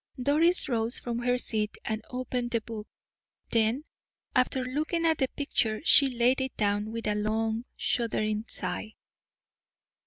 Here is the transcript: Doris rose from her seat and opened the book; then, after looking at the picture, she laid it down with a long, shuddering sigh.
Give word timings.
Doris 0.19 0.67
rose 0.67 0.97
from 0.97 1.19
her 1.19 1.37
seat 1.37 1.77
and 1.85 2.03
opened 2.09 2.49
the 2.49 2.61
book; 2.61 2.87
then, 3.51 3.83
after 4.35 4.65
looking 4.65 5.05
at 5.05 5.19
the 5.19 5.27
picture, 5.27 5.79
she 5.85 6.09
laid 6.09 6.41
it 6.41 6.57
down 6.57 6.89
with 6.91 7.05
a 7.05 7.13
long, 7.13 7.65
shuddering 7.75 8.45
sigh. 8.47 8.95